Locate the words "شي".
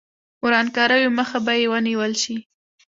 2.23-2.35